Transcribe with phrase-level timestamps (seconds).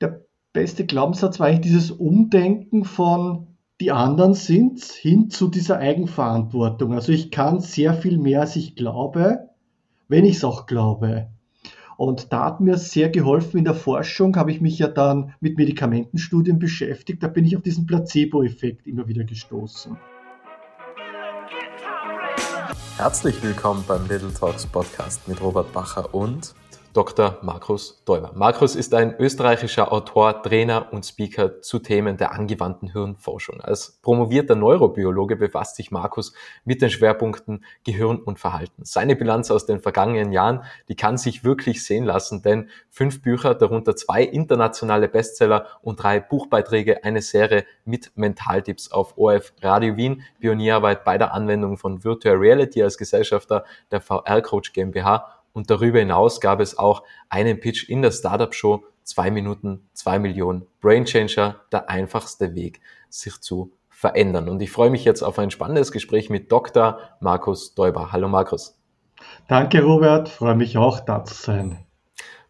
[0.00, 3.46] der beste Glaubenssatz war eigentlich dieses Umdenken von
[3.80, 6.92] die anderen sind hin zu dieser Eigenverantwortung.
[6.92, 9.48] Also ich kann sehr viel mehr, als ich glaube,
[10.08, 11.28] wenn ich es auch glaube.
[11.96, 15.56] Und da hat mir sehr geholfen in der Forschung, habe ich mich ja dann mit
[15.56, 17.22] Medikamentenstudien beschäftigt.
[17.22, 19.96] Da bin ich auf diesen Placebo-Effekt immer wieder gestoßen.
[22.96, 26.54] Herzlich willkommen beim Little Talks Podcast mit Robert Bacher und
[26.92, 27.38] Dr.
[27.42, 28.32] Markus Däuber.
[28.34, 33.60] Markus ist ein österreichischer Autor, Trainer und Speaker zu Themen der angewandten Hirnforschung.
[33.60, 36.32] Als promovierter Neurobiologe befasst sich Markus
[36.64, 38.84] mit den Schwerpunkten Gehirn und Verhalten.
[38.84, 43.54] Seine Bilanz aus den vergangenen Jahren, die kann sich wirklich sehen lassen, denn fünf Bücher,
[43.54, 50.24] darunter zwei internationale Bestseller und drei Buchbeiträge, eine Serie mit Mentaltipps auf ORF Radio Wien,
[50.40, 55.98] Pionierarbeit bei der Anwendung von Virtual Reality als Gesellschafter der VR Coach GmbH und darüber
[55.98, 60.66] hinaus gab es auch einen Pitch in der Startup Show, zwei Minuten, zwei Millionen.
[60.80, 64.48] Brain Changer, der einfachste Weg, sich zu verändern.
[64.48, 66.98] Und ich freue mich jetzt auf ein spannendes Gespräch mit Dr.
[67.20, 68.12] Markus Däuber.
[68.12, 68.78] Hallo Markus.
[69.48, 71.84] Danke Robert, freue mich auch da zu sein.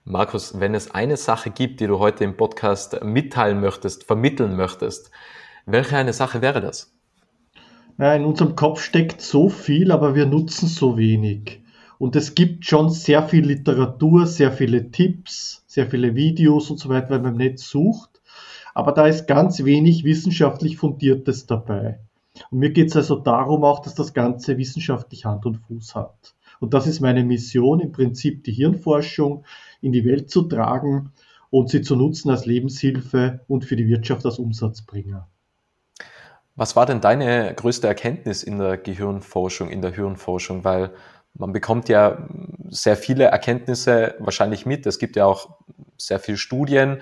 [0.05, 5.11] Markus, wenn es eine Sache gibt, die du heute im Podcast mitteilen möchtest, vermitteln möchtest,
[5.67, 6.95] welche eine Sache wäre das?
[7.99, 11.61] in unserem Kopf steckt so viel, aber wir nutzen so wenig.
[12.01, 16.89] Und es gibt schon sehr viel Literatur, sehr viele Tipps, sehr viele Videos und so
[16.89, 18.23] weiter, wenn man im Netz sucht.
[18.73, 22.01] Aber da ist ganz wenig wissenschaftlich Fundiertes dabei.
[22.51, 26.35] Und mir geht es also darum auch, dass das Ganze wissenschaftlich Hand und Fuß hat.
[26.59, 29.45] Und das ist meine Mission, im Prinzip die Hirnforschung
[29.83, 31.13] in die Welt zu tragen
[31.51, 35.29] und sie zu nutzen als Lebenshilfe und für die Wirtschaft als Umsatzbringer.
[36.57, 40.65] Was war denn deine größte Erkenntnis in der Gehirnforschung, in der Hirnforschung?
[40.65, 40.93] Weil
[41.35, 42.29] man bekommt ja
[42.69, 44.87] sehr viele Erkenntnisse wahrscheinlich mit.
[44.87, 45.51] Es gibt ja auch
[45.97, 47.01] sehr viele Studien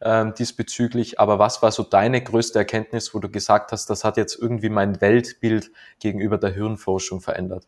[0.00, 1.20] äh, diesbezüglich.
[1.20, 4.68] Aber was war so deine größte Erkenntnis, wo du gesagt hast, das hat jetzt irgendwie
[4.68, 7.66] mein Weltbild gegenüber der Hirnforschung verändert?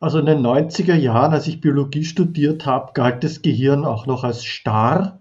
[0.00, 4.24] Also in den 90er Jahren, als ich Biologie studiert habe, galt das Gehirn auch noch
[4.24, 5.20] als starr,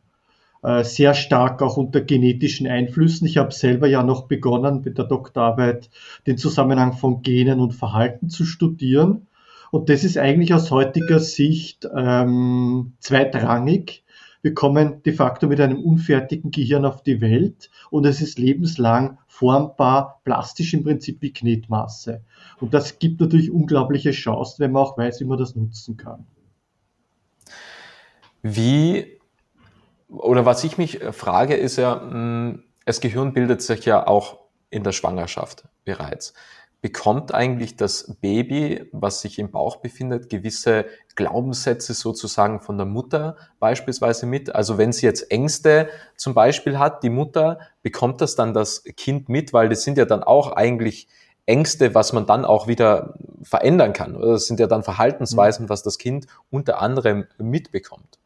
[0.64, 3.28] äh, sehr stark auch unter genetischen Einflüssen.
[3.28, 5.90] Ich habe selber ja noch begonnen mit der Doktorarbeit
[6.28, 9.28] den Zusammenhang von Genen und Verhalten zu studieren.
[9.72, 14.04] Und das ist eigentlich aus heutiger Sicht ähm, zweitrangig.
[14.42, 19.18] Wir kommen de facto mit einem unfertigen Gehirn auf die Welt und es ist lebenslang
[19.28, 22.24] formbar, plastisch im Prinzip wie Knetmasse.
[22.60, 26.26] Und das gibt natürlich unglaubliche Chancen, wenn man auch weiß, wie man das nutzen kann.
[28.42, 29.20] Wie,
[30.08, 34.84] oder was ich mich frage, ist ja, hm, das Gehirn bildet sich ja auch in
[34.84, 36.34] der Schwangerschaft bereits
[36.82, 40.86] bekommt eigentlich das Baby, was sich im Bauch befindet, gewisse
[41.16, 44.56] Glaubenssätze sozusagen von der Mutter beispielsweise mit?
[44.56, 49.28] Also wenn sie jetzt Ängste zum Beispiel hat, die Mutter, bekommt das dann das Kind
[49.28, 51.08] mit, weil das sind ja dann auch eigentlich
[51.46, 54.16] Ängste, was man dann auch wieder verändern kann.
[54.16, 58.20] Oder das sind ja dann Verhaltensweisen, was das Kind unter anderem mitbekommt.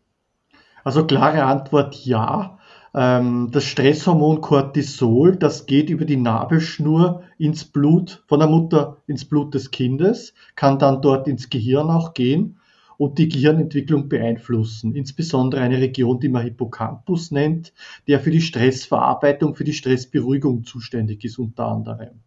[0.84, 2.58] Also klare Antwort ja.
[2.96, 9.26] Ähm, das Stresshormon Cortisol, das geht über die Nabelschnur ins Blut von der Mutter ins
[9.26, 12.60] Blut des Kindes, kann dann dort ins Gehirn auch gehen
[12.98, 14.94] und die Gehirnentwicklung beeinflussen.
[14.94, 17.74] Insbesondere eine Region, die man Hippocampus nennt,
[18.08, 22.22] der für die Stressverarbeitung, für die Stressberuhigung zuständig ist unter anderem.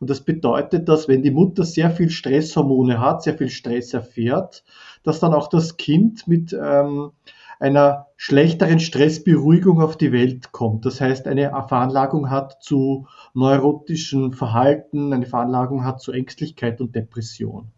[0.00, 4.64] Und das bedeutet, dass wenn die Mutter sehr viel Stresshormone hat, sehr viel Stress erfährt,
[5.04, 7.12] dass dann auch das Kind mit ähm,
[7.58, 10.84] einer schlechteren Stressberuhigung auf die Welt kommt.
[10.84, 17.70] Das heißt, eine Veranlagung hat zu neurotischen Verhalten, eine Veranlagung hat zu Ängstlichkeit und Depression.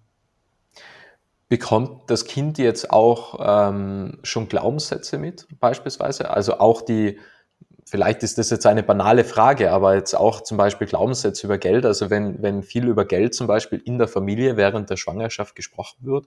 [1.48, 6.30] Bekommt das Kind jetzt auch ähm, schon Glaubenssätze mit, beispielsweise?
[6.30, 7.18] Also auch die
[7.90, 11.84] vielleicht ist das jetzt eine banale Frage, aber jetzt auch zum Beispiel Glaubenssätze über Geld.
[11.84, 15.98] Also wenn, wenn viel über Geld zum Beispiel in der Familie während der Schwangerschaft gesprochen
[16.02, 16.26] wird,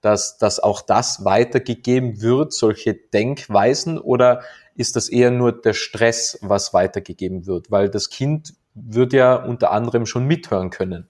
[0.00, 4.40] dass, dass auch das weitergegeben wird, solche Denkweisen, oder
[4.74, 7.70] ist das eher nur der Stress, was weitergegeben wird?
[7.70, 11.08] Weil das Kind wird ja unter anderem schon mithören können.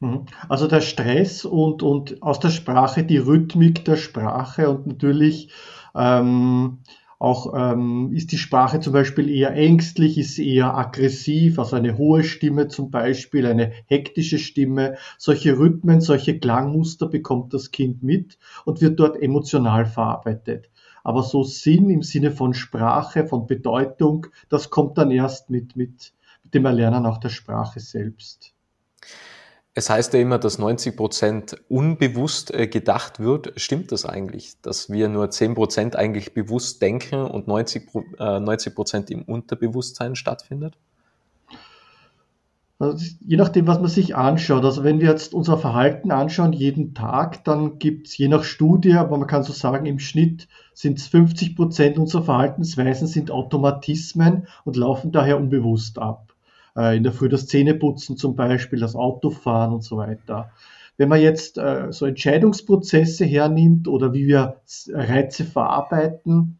[0.00, 0.26] Mhm.
[0.48, 5.52] Also der Stress und, und aus der Sprache die Rhythmik der Sprache und natürlich
[5.94, 6.78] ähm,
[7.18, 12.22] auch ähm, ist die Sprache zum Beispiel eher ängstlich, ist eher aggressiv, also eine hohe
[12.22, 14.96] Stimme zum Beispiel, eine hektische Stimme.
[15.18, 20.70] Solche Rhythmen, solche Klangmuster bekommt das Kind mit und wird dort emotional verarbeitet.
[21.02, 26.12] Aber so Sinn im Sinne von Sprache, von Bedeutung, das kommt dann erst mit, mit,
[26.44, 28.54] mit dem Erlernen auch der Sprache selbst.
[29.74, 33.52] Es heißt ja immer, dass 90 Prozent unbewusst äh, gedacht wird.
[33.56, 37.88] Stimmt das eigentlich, dass wir nur 10 Prozent eigentlich bewusst denken und 90
[38.18, 40.74] äh, Prozent im Unterbewusstsein stattfindet?
[42.80, 44.64] Also je nachdem, was man sich anschaut.
[44.64, 48.94] Also wenn wir jetzt unser Verhalten anschauen, jeden Tag, dann gibt es je nach Studie,
[48.94, 54.46] aber man kann so sagen, im Schnitt sind es 50 Prozent unserer Verhaltensweisen sind Automatismen
[54.64, 56.27] und laufen daher unbewusst ab
[56.96, 60.52] in der Früh das Zähneputzen zum Beispiel, das Autofahren und so weiter.
[60.96, 66.58] Wenn man jetzt äh, so Entscheidungsprozesse hernimmt oder wie wir Reize verarbeiten,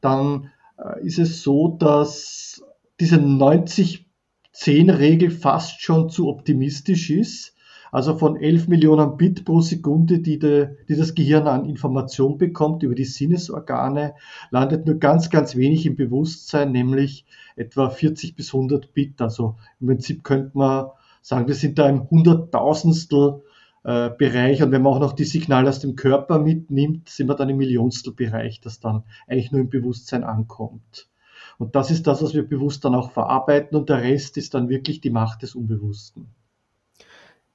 [0.00, 2.64] dann äh, ist es so, dass
[3.00, 7.51] diese 90-10-Regel fast schon zu optimistisch ist.
[7.92, 12.82] Also von 11 Millionen Bit pro Sekunde, die, de, die das Gehirn an Information bekommt
[12.82, 14.14] über die Sinnesorgane,
[14.50, 19.20] landet nur ganz, ganz wenig im Bewusstsein, nämlich etwa 40 bis 100 Bit.
[19.20, 20.86] Also im Prinzip könnte man
[21.20, 23.42] sagen, wir sind da im Hunderttausendstel
[23.84, 27.34] äh, Bereich und wenn man auch noch die Signale aus dem Körper mitnimmt, sind wir
[27.34, 31.10] dann im Millionstel Bereich, das dann eigentlich nur im Bewusstsein ankommt.
[31.58, 34.70] Und das ist das, was wir bewusst dann auch verarbeiten und der Rest ist dann
[34.70, 36.28] wirklich die Macht des Unbewussten.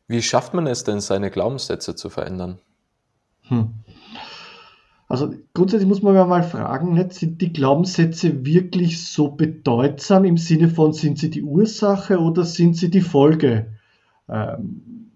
[0.07, 2.59] Wie schafft man es denn, seine Glaubenssätze zu verändern?
[3.44, 3.74] Hm.
[5.09, 10.92] Also grundsätzlich muss man mal fragen, sind die Glaubenssätze wirklich so bedeutsam im Sinne von,
[10.92, 13.68] sind sie die Ursache oder sind sie die Folge
[14.27, 15.12] ähm,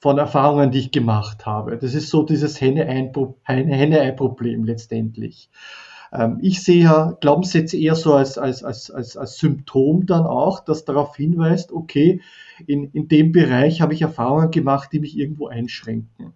[0.00, 1.78] von Erfahrungen, die ich gemacht habe?
[1.78, 5.48] Das ist so dieses Henne-Ei-Problem letztendlich.
[6.16, 10.60] Ähm, ich sehe ja Glaubenssätze eher so als, als, als, als, als Symptom dann auch,
[10.60, 12.22] das darauf hinweist, okay,
[12.66, 16.32] in, in dem Bereich habe ich Erfahrungen gemacht, die mich irgendwo einschränken.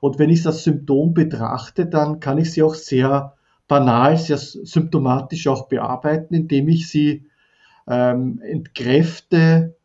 [0.00, 3.34] Und wenn ich das Symptom betrachte, dann kann ich sie auch sehr
[3.68, 7.26] banal, sehr symptomatisch auch bearbeiten, indem ich sie
[7.86, 9.76] ähm, entkräfte,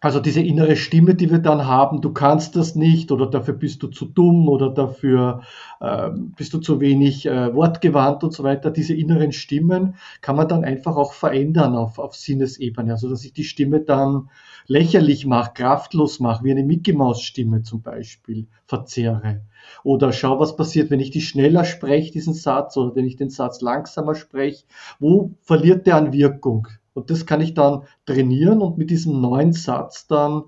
[0.00, 3.82] also diese innere Stimme, die wir dann haben, du kannst das nicht oder dafür bist
[3.82, 5.42] du zu dumm oder dafür
[5.80, 10.46] äh, bist du zu wenig äh, wortgewandt und so weiter, diese inneren Stimmen kann man
[10.46, 12.92] dann einfach auch verändern auf, auf Sinnesebene.
[12.92, 14.30] Also dass ich die Stimme dann
[14.68, 19.40] lächerlich mache, kraftlos mache, wie eine Mickey Maus Stimme zum Beispiel verzehre.
[19.82, 23.30] Oder schau, was passiert, wenn ich die schneller spreche, diesen Satz, oder wenn ich den
[23.30, 24.64] Satz langsamer spreche.
[25.00, 26.68] Wo verliert der an Wirkung?
[26.98, 30.44] Und das kann ich dann trainieren und mit diesem neuen Satz dann,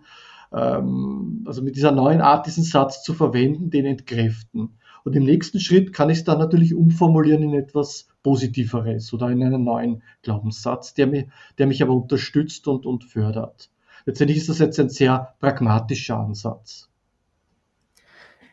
[0.52, 4.76] ähm, also mit dieser neuen Art, diesen Satz zu verwenden, den entkräften.
[5.04, 9.42] Und im nächsten Schritt kann ich es dann natürlich umformulieren in etwas Positiveres oder in
[9.42, 11.26] einen neuen Glaubenssatz, der mich,
[11.58, 13.70] der mich aber unterstützt und, und fördert.
[14.04, 16.88] Letztendlich ist das jetzt ein sehr pragmatischer Ansatz.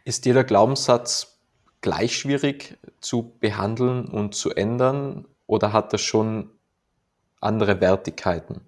[0.06, 1.40] Ist jeder Glaubenssatz
[1.82, 6.52] gleich schwierig zu behandeln und zu ändern oder hat das schon
[7.42, 8.62] andere Wertigkeiten.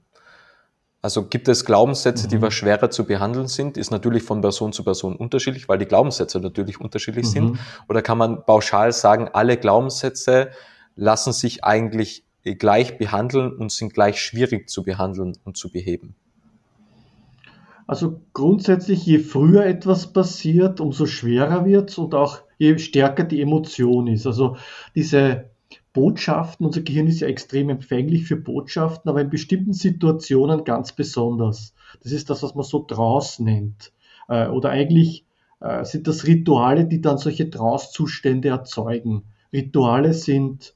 [1.02, 2.30] Also gibt es Glaubenssätze, mhm.
[2.32, 5.86] die was schwerer zu behandeln sind, ist natürlich von Person zu Person unterschiedlich, weil die
[5.86, 7.30] Glaubenssätze natürlich unterschiedlich mhm.
[7.30, 7.60] sind.
[7.88, 10.50] Oder kann man pauschal sagen, alle Glaubenssätze
[10.96, 16.16] lassen sich eigentlich gleich behandeln und sind gleich schwierig zu behandeln und zu beheben?
[17.88, 23.42] Also grundsätzlich, je früher etwas passiert, umso schwerer wird es und auch je stärker die
[23.42, 24.28] Emotion ist.
[24.28, 24.58] Also
[24.94, 25.46] diese
[25.94, 31.74] Botschaften, unser Gehirn ist ja extrem empfänglich für Botschaften, aber in bestimmten Situationen ganz besonders.
[32.04, 33.92] Das ist das, was man so Draus nennt.
[34.28, 35.26] Äh, oder eigentlich
[35.60, 39.24] äh, sind das Rituale, die dann solche Trauszustände erzeugen.
[39.52, 40.76] Rituale sind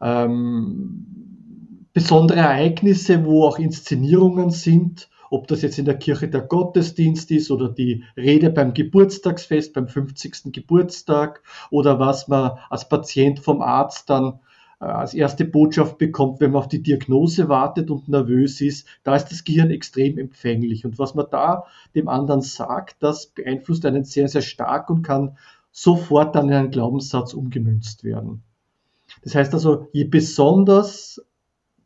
[0.00, 7.32] ähm, besondere Ereignisse, wo auch Inszenierungen sind, ob das jetzt in der Kirche der Gottesdienst
[7.32, 10.52] ist oder die Rede beim Geburtstagsfest, beim 50.
[10.52, 14.38] Geburtstag oder was man als Patient vom Arzt dann
[14.80, 19.16] äh, als erste Botschaft bekommt, wenn man auf die Diagnose wartet und nervös ist, da
[19.16, 20.84] ist das Gehirn extrem empfänglich.
[20.84, 21.64] Und was man da
[21.96, 25.36] dem anderen sagt, das beeinflusst einen sehr, sehr stark und kann
[25.72, 28.44] sofort dann in einen Glaubenssatz umgemünzt werden.
[29.24, 31.20] Das heißt also, je besonders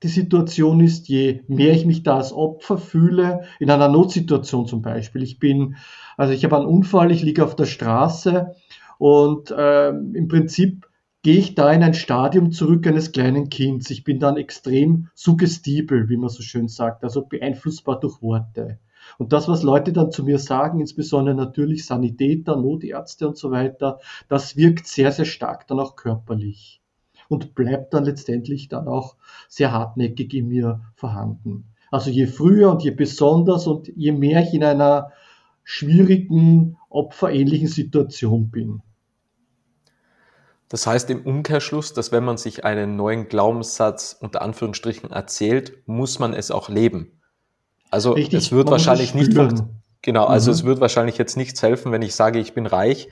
[0.02, 4.82] die Situation ist, je mehr ich mich da als Opfer fühle, in einer Notsituation zum
[4.82, 5.22] Beispiel.
[5.22, 5.76] Ich bin,
[6.16, 8.54] also ich habe einen Unfall, ich liege auf der Straße
[8.98, 10.88] und äh, im Prinzip
[11.22, 13.90] gehe ich da in ein Stadium zurück eines kleinen Kindes.
[13.90, 18.78] Ich bin dann extrem suggestibel, wie man so schön sagt, also beeinflussbar durch Worte.
[19.18, 24.00] Und das, was Leute dann zu mir sagen, insbesondere natürlich Sanitäter, Notärzte und so weiter,
[24.28, 26.80] das wirkt sehr, sehr stark dann auch körperlich
[27.28, 29.16] und bleibt dann letztendlich dann auch
[29.48, 31.64] sehr hartnäckig in mir vorhanden.
[31.90, 35.12] Also je früher und je besonders und je mehr ich in einer
[35.64, 38.82] schwierigen, opferähnlichen Situation bin.
[40.68, 46.18] Das heißt im Umkehrschluss, dass wenn man sich einen neuen Glaubenssatz unter Anführungsstrichen erzählt, muss
[46.18, 47.20] man es auch leben.
[47.90, 49.32] Also Richtig, es wird wahrscheinlich nicht
[50.02, 50.54] genau, also mhm.
[50.54, 53.08] es wird wahrscheinlich jetzt nichts helfen, wenn ich sage, ich bin reich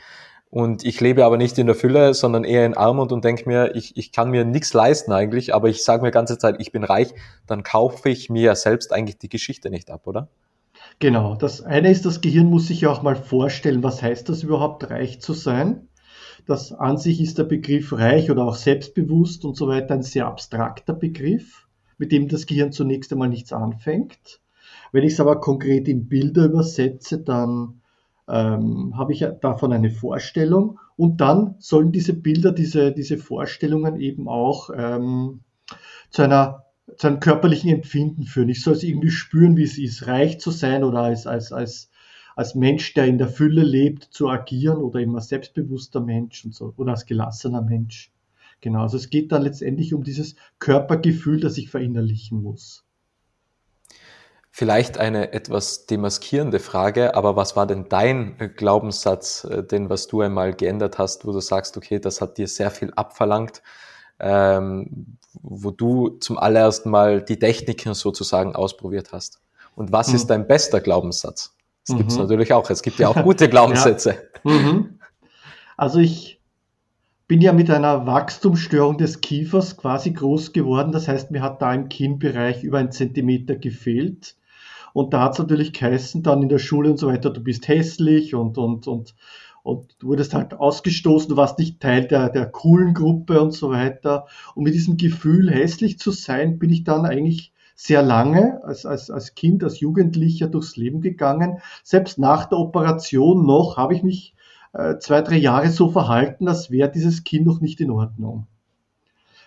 [0.50, 3.74] und ich lebe aber nicht in der Fülle, sondern eher in Armut und denke mir,
[3.74, 6.84] ich, ich kann mir nichts leisten eigentlich, aber ich sage mir ganze Zeit, ich bin
[6.84, 7.08] reich,
[7.46, 10.28] dann kaufe ich mir selbst eigentlich die Geschichte nicht ab, oder?
[10.98, 14.44] Genau, das eine ist, das Gehirn muss sich ja auch mal vorstellen, was heißt das
[14.44, 15.88] überhaupt, reich zu sein.
[16.46, 20.26] Das an sich ist der Begriff reich oder auch selbstbewusst und so weiter ein sehr
[20.26, 21.66] abstrakter Begriff,
[21.98, 24.40] mit dem das Gehirn zunächst einmal nichts anfängt.
[24.92, 27.80] Wenn ich es aber konkret in Bilder übersetze, dann
[28.28, 34.28] ähm, habe ich davon eine Vorstellung und dann sollen diese Bilder, diese, diese Vorstellungen eben
[34.28, 35.40] auch ähm,
[36.10, 36.66] zu einer
[36.96, 38.48] zu einem körperlichen Empfinden führen.
[38.48, 41.90] Ich soll es irgendwie spüren, wie es ist, reich zu sein oder als, als, als,
[42.36, 46.54] als Mensch, der in der Fülle lebt, zu agieren oder eben als selbstbewusster Mensch und
[46.54, 48.12] so oder als gelassener Mensch.
[48.60, 52.85] Genau, also es geht dann letztendlich um dieses Körpergefühl, das ich verinnerlichen muss.
[54.58, 60.22] Vielleicht eine etwas demaskierende Frage, aber was war denn dein Glaubenssatz, äh, den was du
[60.22, 63.60] einmal geändert hast, wo du sagst, okay, das hat dir sehr viel abverlangt,
[64.18, 69.42] ähm, wo du zum allerersten Mal die Techniken sozusagen ausprobiert hast?
[69.74, 70.14] Und was mhm.
[70.14, 71.54] ist dein bester Glaubenssatz?
[71.86, 71.98] Das mhm.
[71.98, 72.70] gibt es natürlich auch.
[72.70, 74.16] Es gibt ja auch gute Glaubenssätze.
[74.42, 74.52] Ja.
[74.52, 75.00] Mhm.
[75.76, 76.40] Also ich
[77.28, 80.92] bin ja mit einer Wachstumsstörung des Kiefers quasi groß geworden.
[80.92, 84.34] Das heißt, mir hat da im Kinnbereich über einen Zentimeter gefehlt.
[84.96, 87.68] Und da hat es natürlich geheißen, dann in der Schule und so weiter, du bist
[87.68, 89.14] hässlich und, und, und
[89.62, 93.70] und du wurdest halt ausgestoßen, du warst nicht Teil der, der coolen Gruppe und so
[93.70, 94.26] weiter.
[94.54, 99.10] Und mit diesem Gefühl, hässlich zu sein, bin ich dann eigentlich sehr lange als, als,
[99.10, 101.58] als Kind, als Jugendlicher durchs Leben gegangen.
[101.82, 104.34] Selbst nach der Operation noch habe ich mich
[104.72, 108.46] äh, zwei, drei Jahre so verhalten, als wäre dieses Kind noch nicht in Ordnung.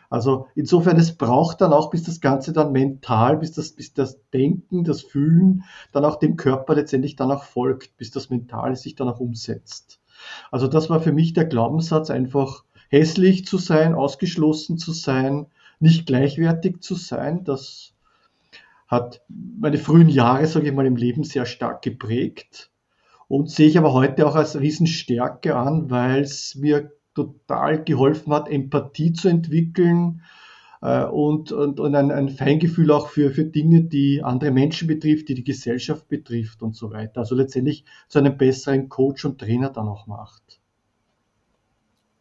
[0.09, 4.19] Also insofern, es braucht dann auch, bis das Ganze dann mental, bis das, bis das
[4.33, 8.95] Denken, das Fühlen dann auch dem Körper letztendlich dann auch folgt, bis das Mentale sich
[8.95, 9.99] dann auch umsetzt.
[10.51, 15.45] Also das war für mich der Glaubenssatz, einfach hässlich zu sein, ausgeschlossen zu sein,
[15.79, 17.43] nicht gleichwertig zu sein.
[17.43, 17.93] Das
[18.87, 22.71] hat meine frühen Jahre, sage ich mal, im Leben sehr stark geprägt
[23.27, 26.91] und sehe ich aber heute auch als Riesenstärke an, weil es mir
[27.25, 30.21] total geholfen hat, Empathie zu entwickeln,
[30.81, 35.29] äh, und, und, und ein, ein Feingefühl auch für, für Dinge, die andere Menschen betrifft,
[35.29, 37.21] die die Gesellschaft betrifft und so weiter.
[37.21, 40.59] Also letztendlich zu einem besseren Coach und Trainer dann auch macht.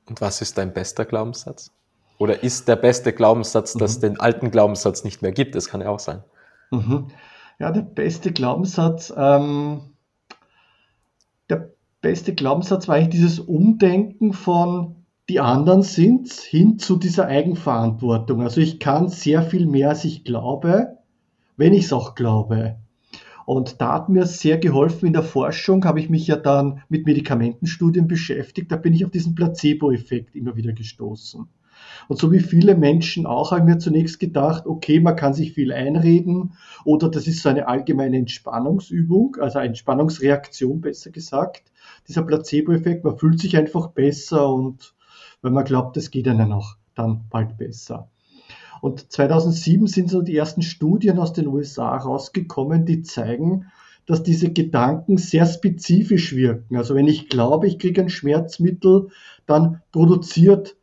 [0.06, 1.70] Und was ist dein bester Glaubenssatz?
[2.18, 4.02] Oder ist der beste Glaubenssatz, dass es mhm.
[4.02, 5.54] den alten Glaubenssatz nicht mehr gibt?
[5.54, 6.24] Das kann ja auch sein.
[6.70, 7.08] Mhm.
[7.60, 9.94] Ja, der beste Glaubenssatz, ähm,
[11.48, 14.96] der beste Glaubenssatz war eigentlich dieses Umdenken von,
[15.28, 18.42] die anderen sind, hin zu dieser Eigenverantwortung.
[18.42, 20.98] Also ich kann sehr viel mehr, als ich glaube,
[21.56, 22.76] wenn ich es auch glaube.
[23.44, 27.06] Und da hat mir sehr geholfen in der Forschung, habe ich mich ja dann mit
[27.06, 28.70] Medikamentenstudien beschäftigt.
[28.70, 31.48] Da bin ich auf diesen Placebo-Effekt immer wieder gestoßen.
[32.08, 35.52] Und so wie viele Menschen auch, habe ich mir zunächst gedacht, okay, man kann sich
[35.52, 41.62] viel einreden oder das ist so eine allgemeine Entspannungsübung, also Entspannungsreaktion besser gesagt.
[42.08, 44.94] Dieser Placebo-Effekt, man fühlt sich einfach besser und
[45.42, 48.10] weil man glaubt, es geht einem auch dann bald besser.
[48.80, 53.66] Und 2007 sind so die ersten Studien aus den USA rausgekommen, die zeigen,
[54.06, 56.76] dass diese Gedanken sehr spezifisch wirken.
[56.76, 59.08] Also wenn ich glaube, ich kriege ein Schmerzmittel,
[59.46, 60.76] dann produziert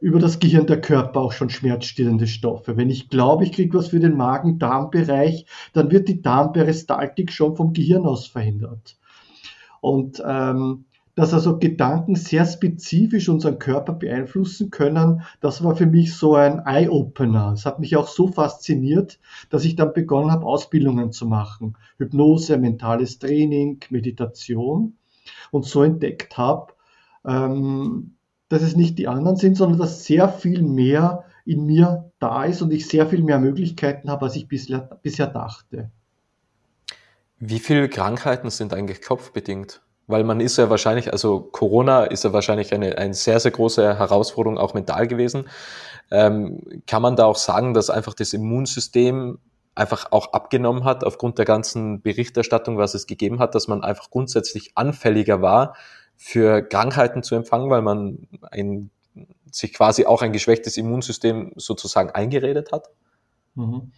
[0.00, 2.76] über das Gehirn der Körper auch schon schmerzstillende Stoffe.
[2.76, 7.72] Wenn ich glaube, ich kriege was für den Magen-Darm-Bereich, dann wird die Darmperistaltik schon vom
[7.72, 8.96] Gehirn aus verhindert.
[9.82, 10.84] Und ähm,
[11.16, 16.60] dass also Gedanken sehr spezifisch unseren Körper beeinflussen können, das war für mich so ein
[16.64, 17.52] Eye-Opener.
[17.52, 19.18] Es hat mich auch so fasziniert,
[19.50, 21.76] dass ich dann begonnen habe, Ausbildungen zu machen.
[21.98, 24.96] Hypnose, mentales Training, Meditation
[25.50, 26.72] und so entdeckt habe,
[27.26, 28.14] ähm,
[28.48, 32.62] dass es nicht die anderen sind, sondern dass sehr viel mehr in mir da ist
[32.62, 35.90] und ich sehr viel mehr Möglichkeiten habe, als ich bisher, bisher dachte.
[37.44, 39.82] Wie viele Krankheiten sind eigentlich kopfbedingt?
[40.06, 43.98] Weil man ist ja wahrscheinlich, also Corona ist ja wahrscheinlich eine, eine sehr, sehr große
[43.98, 45.48] Herausforderung auch mental gewesen.
[46.12, 49.40] Ähm, kann man da auch sagen, dass einfach das Immunsystem
[49.74, 54.10] einfach auch abgenommen hat aufgrund der ganzen Berichterstattung, was es gegeben hat, dass man einfach
[54.10, 55.74] grundsätzlich anfälliger war
[56.16, 58.90] für Krankheiten zu empfangen, weil man ein,
[59.50, 62.90] sich quasi auch ein geschwächtes Immunsystem sozusagen eingeredet hat?
[63.56, 63.90] Mhm.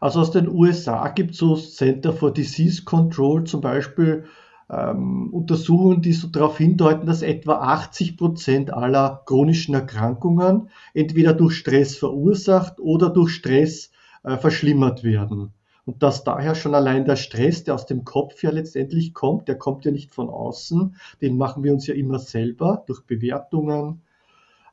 [0.00, 4.24] Also aus den USA gibt es so Center for Disease Control zum Beispiel,
[4.70, 11.56] ähm, Untersuchungen, die so darauf hindeuten, dass etwa 80 Prozent aller chronischen Erkrankungen entweder durch
[11.56, 13.90] Stress verursacht oder durch Stress
[14.22, 15.52] äh, verschlimmert werden.
[15.86, 19.56] und dass daher schon allein der Stress, der aus dem Kopf ja letztendlich kommt, der
[19.56, 24.02] kommt ja nicht von außen, den machen wir uns ja immer selber durch Bewertungen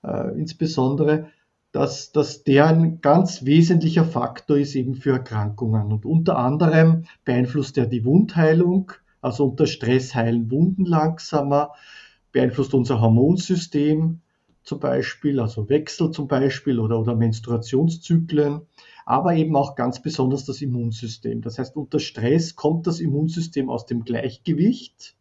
[0.04, 1.28] äh, insbesondere,
[1.72, 5.92] dass, dass der ein ganz wesentlicher Faktor ist eben für Erkrankungen.
[5.92, 11.74] Und unter anderem beeinflusst er die Wundheilung, also unter Stress heilen Wunden langsamer,
[12.32, 14.22] beeinflusst unser Hormonsystem
[14.64, 18.62] zum Beispiel, also Wechsel zum Beispiel oder, oder Menstruationszyklen,
[19.06, 21.42] aber eben auch ganz besonders das Immunsystem.
[21.42, 25.16] Das heißt, unter Stress kommt das Immunsystem aus dem Gleichgewicht.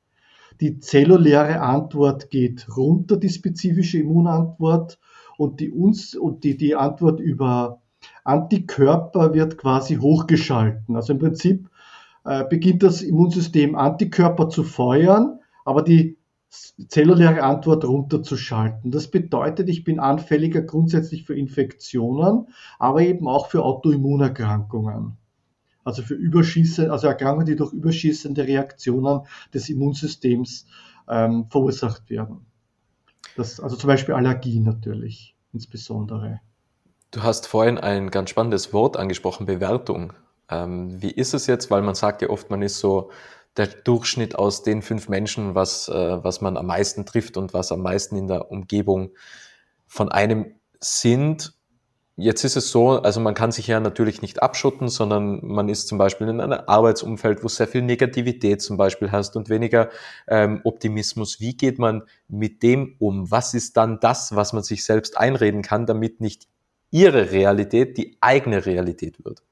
[0.60, 4.98] Die zelluläre Antwort geht runter, die spezifische Immunantwort,
[5.36, 7.82] und die, uns, und die, die Antwort über
[8.24, 10.96] Antikörper wird quasi hochgeschalten.
[10.96, 11.68] Also im Prinzip
[12.24, 16.18] äh, beginnt das Immunsystem Antikörper zu feuern, aber die
[16.88, 18.90] zelluläre Antwort runterzuschalten.
[18.90, 25.16] Das bedeutet, ich bin anfälliger grundsätzlich für Infektionen, aber eben auch für Autoimmunerkrankungen.
[25.84, 29.20] Also für Überschießen, also Erkrankungen, die durch überschießende Reaktionen
[29.54, 30.66] des Immunsystems
[31.08, 32.46] ähm, verursacht werden.
[33.36, 36.40] Das, also zum Beispiel Allergie natürlich, insbesondere.
[37.10, 40.12] Du hast vorhin ein ganz spannendes Wort angesprochen, Bewertung.
[40.50, 41.70] Ähm, wie ist es jetzt?
[41.70, 43.10] Weil man sagt ja oft, man ist so
[43.56, 47.72] der Durchschnitt aus den fünf Menschen, was, äh, was man am meisten trifft und was
[47.72, 49.10] am meisten in der Umgebung
[49.86, 51.54] von einem sind.
[52.18, 55.86] Jetzt ist es so, also man kann sich ja natürlich nicht abschotten, sondern man ist
[55.86, 59.90] zum Beispiel in einem Arbeitsumfeld, wo sehr viel Negativität zum Beispiel hast und weniger
[60.26, 61.40] ähm, Optimismus.
[61.40, 63.30] Wie geht man mit dem um?
[63.30, 66.48] Was ist dann das, was man sich selbst einreden kann, damit nicht
[66.90, 69.42] ihre Realität die eigene Realität wird?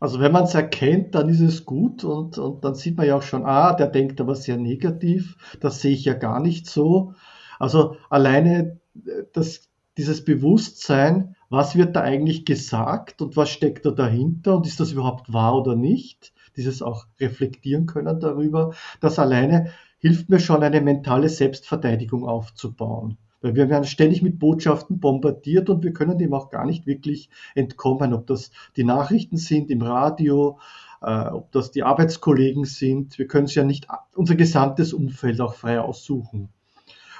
[0.00, 3.16] Also wenn man es erkennt, dann ist es gut und, und dann sieht man ja
[3.16, 7.14] auch schon, ah, der denkt aber sehr negativ, das sehe ich ja gar nicht so.
[7.60, 13.90] Also alleine äh, das, dieses Bewusstsein, was wird da eigentlich gesagt und was steckt da
[13.90, 19.72] dahinter und ist das überhaupt wahr oder nicht, dieses auch reflektieren können darüber, das alleine
[19.98, 23.18] hilft mir schon eine mentale Selbstverteidigung aufzubauen.
[23.42, 27.28] Weil wir werden ständig mit Botschaften bombardiert und wir können dem auch gar nicht wirklich
[27.54, 30.58] entkommen, ob das die Nachrichten sind im Radio,
[31.02, 33.18] äh, ob das die Arbeitskollegen sind.
[33.18, 36.48] Wir können es ja nicht unser gesamtes Umfeld auch frei aussuchen.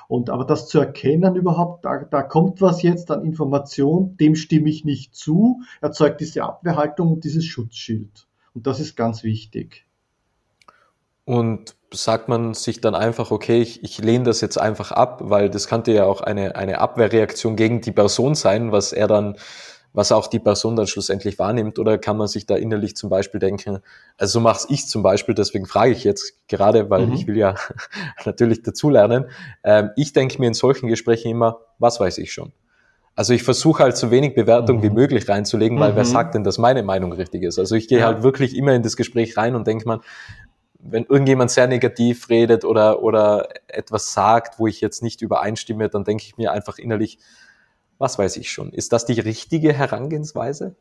[0.09, 4.69] Und aber das zu erkennen überhaupt, da, da kommt was jetzt an Information, dem stimme
[4.71, 8.27] ich nicht zu, erzeugt diese Abwehrhaltung und dieses Schutzschild.
[8.55, 9.87] Und das ist ganz wichtig.
[11.25, 15.51] Und sagt man sich dann einfach, okay, ich, ich lehne das jetzt einfach ab, weil
[15.51, 19.37] das könnte ja auch eine, eine Abwehrreaktion gegen die Person sein, was er dann
[19.97, 21.79] was auch die Person dann schlussendlich wahrnimmt?
[21.79, 23.79] Oder kann man sich da innerlich zum Beispiel denken,
[24.19, 27.15] also so mache ich zum Beispiel, deswegen frage ich jetzt gerade, weil mhm.
[27.15, 27.55] ich will ja
[28.27, 29.25] natürlich dazulernen.
[29.65, 32.53] Ähm, ich denke mir in solchen Gesprächen immer, was weiß ich schon?
[33.15, 34.83] Also ich versuche halt so wenig Bewertung mhm.
[34.83, 35.97] wie möglich reinzulegen, weil mhm.
[35.97, 37.59] wer sagt denn, dass meine Meinung richtig ist?
[37.59, 38.07] Also ich gehe ja.
[38.07, 40.01] halt wirklich immer in das Gespräch rein und denke man,
[40.79, 46.05] wenn irgendjemand sehr negativ redet oder, oder etwas sagt, wo ich jetzt nicht übereinstimme, dann
[46.05, 47.19] denke ich mir einfach innerlich,
[47.99, 48.73] was weiß ich schon.
[48.73, 50.77] Ist das die richtige Herangehensweise?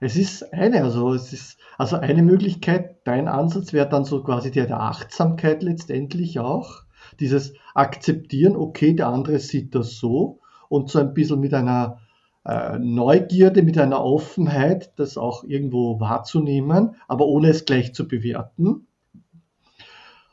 [0.00, 4.50] Es ist eine, also es ist, also eine Möglichkeit, dein Ansatz wäre dann so quasi
[4.50, 6.82] der der Achtsamkeit letztendlich auch.
[7.18, 12.00] Dieses Akzeptieren, okay, der andere sieht das so und so ein bisschen mit einer
[12.44, 18.86] äh, Neugierde, mit einer Offenheit, das auch irgendwo wahrzunehmen, aber ohne es gleich zu bewerten.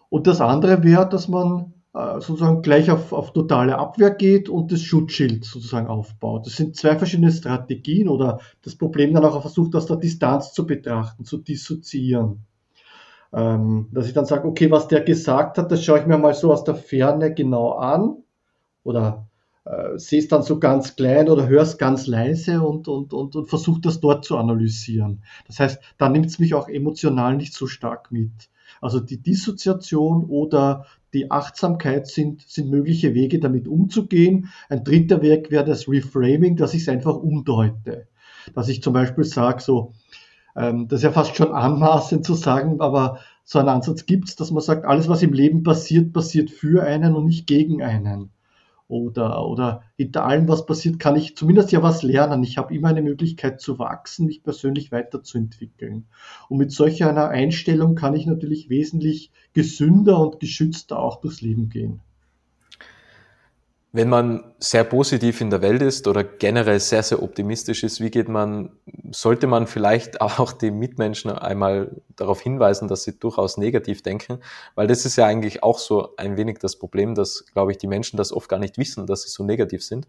[0.10, 4.82] Und das andere wäre, dass man sozusagen gleich auf, auf totale Abwehr geht und das
[4.82, 6.48] Schutzschild sozusagen aufbaut.
[6.48, 10.66] Das sind zwei verschiedene Strategien oder das Problem dann auch versucht, aus der Distanz zu
[10.66, 12.46] betrachten, zu dissoziieren.
[13.32, 16.34] Ähm, dass ich dann sage, okay, was der gesagt hat, das schaue ich mir mal
[16.34, 18.18] so aus der Ferne genau an
[18.84, 19.28] oder
[19.66, 23.36] äh, sehe es dann so ganz klein oder höre es ganz leise und, und, und,
[23.36, 25.24] und versuche das dort zu analysieren.
[25.48, 28.50] Das heißt, da nimmt es mich auch emotional nicht so stark mit.
[28.82, 34.50] Also die Dissoziation oder die Achtsamkeit sind, sind mögliche Wege, damit umzugehen.
[34.70, 38.08] Ein dritter Weg wäre das Reframing, dass ich es einfach umdeute.
[38.56, 39.94] Dass ich zum Beispiel sage, so,
[40.56, 44.36] ähm, das ist ja fast schon anmaßend zu sagen, aber so einen Ansatz gibt es,
[44.36, 48.32] dass man sagt, alles, was im Leben passiert, passiert für einen und nicht gegen einen
[48.94, 52.44] oder, oder hinter allem, was passiert, kann ich zumindest ja was lernen.
[52.44, 56.06] Ich habe immer eine Möglichkeit zu wachsen, mich persönlich weiterzuentwickeln.
[56.48, 61.70] Und mit solch einer Einstellung kann ich natürlich wesentlich gesünder und geschützter auch durchs Leben
[61.70, 62.02] gehen.
[63.96, 68.10] Wenn man sehr positiv in der Welt ist oder generell sehr, sehr optimistisch ist, wie
[68.10, 68.72] geht man,
[69.12, 74.40] sollte man vielleicht auch die Mitmenschen einmal darauf hinweisen, dass sie durchaus negativ denken?
[74.74, 77.86] Weil das ist ja eigentlich auch so ein wenig das Problem, dass, glaube ich, die
[77.86, 80.08] Menschen das oft gar nicht wissen, dass sie so negativ sind.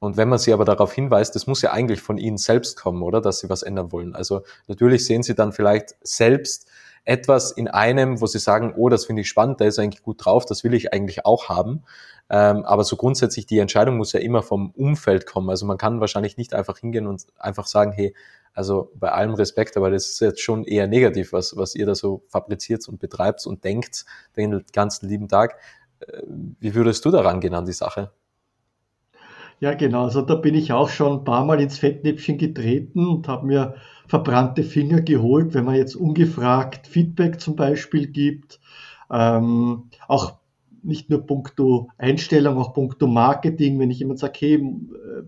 [0.00, 3.00] Und wenn man sie aber darauf hinweist, das muss ja eigentlich von ihnen selbst kommen,
[3.02, 3.20] oder?
[3.20, 4.16] Dass sie was ändern wollen.
[4.16, 6.66] Also natürlich sehen sie dann vielleicht selbst
[7.04, 10.24] etwas in einem, wo sie sagen, oh, das finde ich spannend, der ist eigentlich gut
[10.24, 11.84] drauf, das will ich eigentlich auch haben.
[12.30, 15.50] Ähm, aber so grundsätzlich, die Entscheidung muss ja immer vom Umfeld kommen.
[15.50, 18.14] Also man kann wahrscheinlich nicht einfach hingehen und einfach sagen, hey,
[18.54, 21.94] also bei allem Respekt, aber das ist jetzt schon eher negativ, was, was ihr da
[21.94, 24.04] so fabriziert und betreibt und denkt
[24.36, 25.56] den ganzen lieben Tag.
[26.00, 28.12] Äh, wie würdest du daran gehen an die Sache?
[29.58, 30.04] Ja, genau.
[30.04, 33.74] Also da bin ich auch schon ein paar Mal ins Fettnäpfchen getreten und habe mir
[34.06, 38.60] verbrannte Finger geholt, wenn man jetzt ungefragt Feedback zum Beispiel gibt.
[39.10, 40.39] Ähm, auch
[40.82, 45.22] nicht nur puncto Einstellung, auch puncto Marketing, wenn ich jemand sage, hey, äh,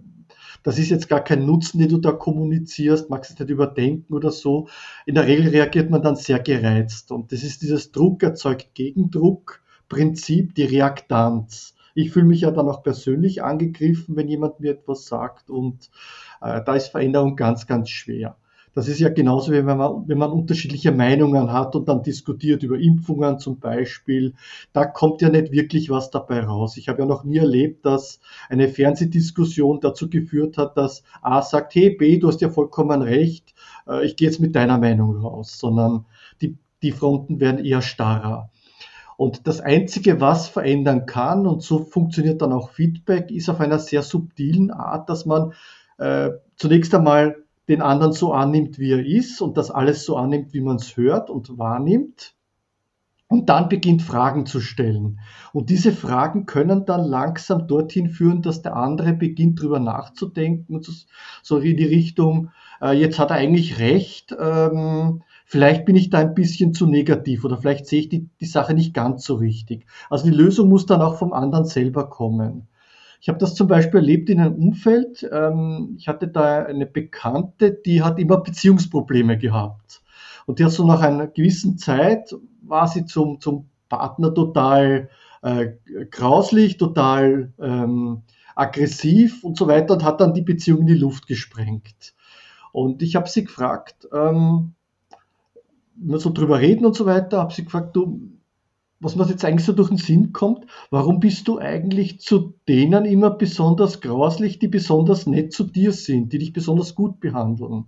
[0.62, 4.30] das ist jetzt gar kein Nutzen, den du da kommunizierst, magst es nicht überdenken oder
[4.30, 4.68] so.
[5.06, 7.10] In der Regel reagiert man dann sehr gereizt.
[7.10, 12.68] Und das ist dieses Druck erzeugt Gegendruck Prinzip, die Reaktanz ich fühle mich ja dann
[12.68, 15.90] auch persönlich angegriffen, wenn jemand mir etwas sagt und
[16.40, 18.36] äh, da ist Veränderung ganz, ganz schwer.
[18.74, 22.62] Das ist ja genauso, wie wenn man, wenn man unterschiedliche Meinungen hat und dann diskutiert
[22.62, 24.34] über Impfungen zum Beispiel.
[24.72, 26.76] Da kommt ja nicht wirklich was dabei raus.
[26.78, 31.74] Ich habe ja noch nie erlebt, dass eine Fernsehdiskussion dazu geführt hat, dass A sagt,
[31.74, 33.54] hey B, du hast ja vollkommen recht,
[33.86, 36.06] äh, ich gehe jetzt mit deiner Meinung raus, sondern
[36.40, 38.50] die, die Fronten werden eher starrer.
[39.18, 43.78] Und das Einzige, was verändern kann, und so funktioniert dann auch Feedback, ist auf einer
[43.78, 45.52] sehr subtilen Art, dass man
[45.98, 47.36] äh, zunächst einmal
[47.72, 50.96] den anderen so annimmt, wie er ist und das alles so annimmt, wie man es
[50.96, 52.34] hört und wahrnimmt.
[53.28, 55.18] Und dann beginnt Fragen zu stellen.
[55.54, 60.82] Und diese Fragen können dann langsam dorthin führen, dass der andere beginnt drüber nachzudenken
[61.42, 62.50] so in die Richtung,
[62.82, 67.44] äh, jetzt hat er eigentlich recht, ähm, vielleicht bin ich da ein bisschen zu negativ
[67.44, 69.86] oder vielleicht sehe ich die, die Sache nicht ganz so richtig.
[70.10, 72.68] Also die Lösung muss dann auch vom anderen selber kommen.
[73.22, 75.26] Ich habe das zum Beispiel erlebt in einem Umfeld.
[75.30, 80.02] Ähm, ich hatte da eine Bekannte, die hat immer Beziehungsprobleme gehabt.
[80.44, 85.08] Und die hat so nach einer gewissen Zeit, war sie zum, zum Partner total
[85.42, 85.68] äh,
[86.10, 88.22] grauslich, total ähm,
[88.56, 92.14] aggressiv und so weiter und hat dann die Beziehung in die Luft gesprengt.
[92.72, 94.74] Und ich habe sie gefragt, ähm,
[96.02, 98.31] immer so drüber reden und so weiter, habe sie gefragt, du,
[99.02, 103.04] was mir jetzt eigentlich so durch den Sinn kommt, warum bist du eigentlich zu denen
[103.04, 107.86] immer besonders grauslich, die besonders nett zu dir sind, die dich besonders gut behandeln?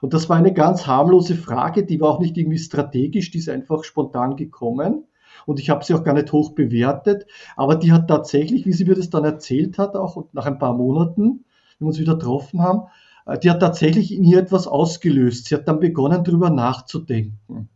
[0.00, 3.48] Und das war eine ganz harmlose Frage, die war auch nicht irgendwie strategisch, die ist
[3.48, 5.04] einfach spontan gekommen.
[5.46, 8.84] Und ich habe sie auch gar nicht hoch bewertet, aber die hat tatsächlich, wie sie
[8.84, 11.44] mir das dann erzählt hat, auch nach ein paar Monaten,
[11.78, 12.88] wenn wir uns wieder getroffen haben,
[13.26, 15.46] äh, die hat tatsächlich in ihr etwas ausgelöst.
[15.46, 17.68] Sie hat dann begonnen, darüber nachzudenken.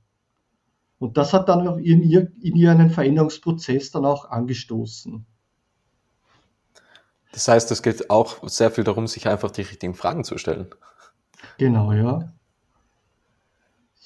[0.99, 5.25] Und das hat dann in ihr, in ihr einen Veränderungsprozess dann auch angestoßen.
[7.33, 10.69] Das heißt, es geht auch sehr viel darum, sich einfach die richtigen Fragen zu stellen.
[11.59, 12.33] Genau, ja.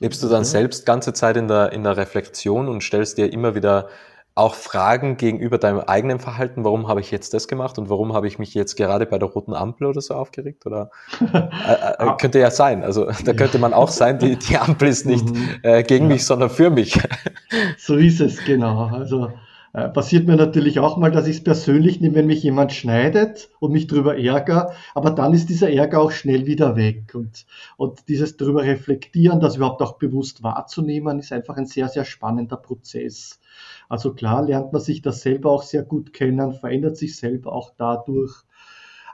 [0.01, 3.55] Lebst du dann selbst ganze Zeit in der, in der Reflexion und stellst dir immer
[3.55, 3.89] wieder
[4.35, 8.27] auch Fragen gegenüber deinem eigenen Verhalten, warum habe ich jetzt das gemacht und warum habe
[8.27, 10.64] ich mich jetzt gerade bei der roten Ampel oder so aufgeregt?
[10.64, 10.90] Oder
[11.21, 12.83] äh, äh, könnte ja sein.
[12.83, 15.49] Also da könnte man auch sein, die, die Ampel ist nicht mhm.
[15.62, 16.14] äh, gegen ja.
[16.14, 16.99] mich, sondern für mich.
[17.77, 18.87] So ist es, genau.
[18.87, 19.33] Also
[19.75, 23.49] äh, passiert mir natürlich auch mal, dass ich es persönlich nehme, wenn mich jemand schneidet
[23.59, 27.15] und mich drüber ärgere, aber dann ist dieser Ärger auch schnell wieder weg.
[27.15, 27.47] Und,
[27.79, 32.57] und dieses drüber reflektieren, das überhaupt auch bewusst wahrzunehmen, ist einfach ein sehr, sehr spannender
[32.59, 33.41] Prozess.
[33.89, 37.73] Also klar lernt man sich das selber auch sehr gut kennen, verändert sich selber auch
[37.79, 38.45] dadurch.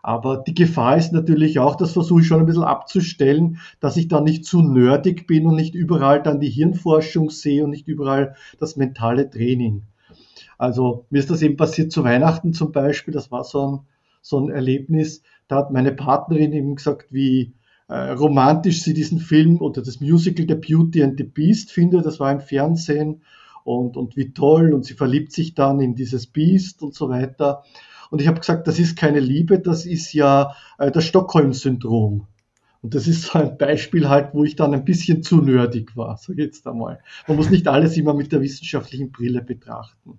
[0.03, 4.09] Aber die Gefahr ist natürlich auch, das versuche ich schon ein bisschen abzustellen, dass ich
[4.09, 8.35] da nicht zu nerdig bin und nicht überall dann die Hirnforschung sehe und nicht überall
[8.59, 9.83] das mentale Training.
[10.57, 13.81] Also mir ist das eben passiert zu Weihnachten zum Beispiel, das war so ein,
[14.23, 15.23] so ein Erlebnis.
[15.47, 17.55] Da hat meine Partnerin eben gesagt, wie
[17.89, 22.05] äh, romantisch sie diesen Film oder das Musical The Beauty and the Beast findet.
[22.05, 23.23] Das war im Fernsehen
[23.65, 27.65] und, und wie toll und sie verliebt sich dann in dieses Biest und so weiter.
[28.11, 32.27] Und ich habe gesagt, das ist keine Liebe, das ist ja äh, das Stockholm-Syndrom.
[32.81, 36.17] Und das ist so ein Beispiel halt, wo ich dann ein bisschen zu nerdig war,
[36.17, 37.01] so jetzt einmal.
[37.27, 40.19] Man muss nicht alles immer mit der wissenschaftlichen Brille betrachten.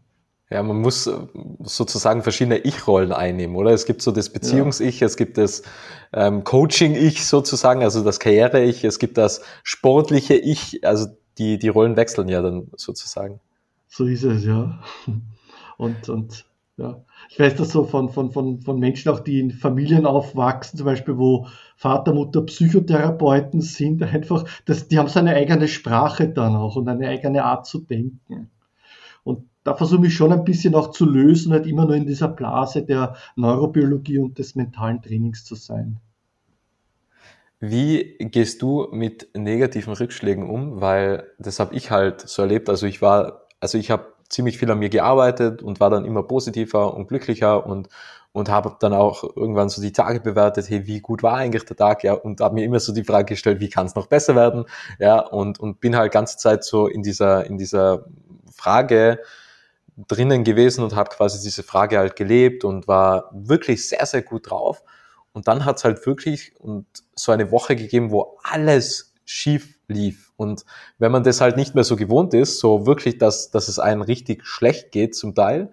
[0.51, 1.13] Ja, man muss äh,
[1.61, 3.71] sozusagen verschiedene Ich-Rollen einnehmen, oder?
[3.71, 5.07] Es gibt so das Beziehungs-Ich, ja.
[5.07, 5.61] es gibt das
[6.11, 11.07] ähm, Coaching-Ich sozusagen, also das Karriere-Ich, es gibt das sportliche Ich, also
[11.37, 13.39] die, die Rollen wechseln ja dann sozusagen.
[13.87, 14.79] So ist es, ja.
[15.77, 16.45] Und, und
[16.77, 20.77] ja, ich weiß das so von, von, von, von Menschen auch, die in Familien aufwachsen,
[20.77, 26.27] zum Beispiel, wo Vater, Mutter Psychotherapeuten sind, einfach, das, die haben so eine eigene Sprache
[26.27, 28.49] dann auch und eine eigene Art zu denken.
[29.23, 32.27] Und da versuche ich schon ein bisschen auch zu lösen, nicht immer nur in dieser
[32.27, 35.99] Blase der Neurobiologie und des mentalen Trainings zu sein.
[37.59, 40.79] Wie gehst du mit negativen Rückschlägen um?
[40.79, 42.69] Weil das habe ich halt so erlebt.
[42.69, 46.23] Also ich war, also ich habe ziemlich viel an mir gearbeitet und war dann immer
[46.23, 47.89] positiver und glücklicher und
[48.31, 51.75] und habe dann auch irgendwann so die Tage bewertet, hey, wie gut war eigentlich der
[51.75, 54.35] Tag, ja, und habe mir immer so die Frage gestellt, wie kann es noch besser
[54.35, 54.65] werden,
[54.99, 58.05] ja, und und bin halt ganze Zeit so in dieser in dieser
[58.59, 59.19] Frage
[60.07, 64.49] drinnen gewesen und habe quasi diese Frage halt gelebt und war wirklich sehr sehr gut
[64.49, 64.83] drauf
[65.33, 70.31] und dann hat's halt wirklich und so eine Woche gegeben, wo alles schief lief.
[70.37, 70.65] Und
[70.97, 74.01] wenn man das halt nicht mehr so gewohnt ist, so wirklich, dass, dass es einem
[74.01, 75.71] richtig schlecht geht zum Teil,